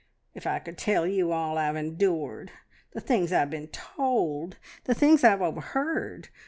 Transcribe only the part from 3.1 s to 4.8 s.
I've been told!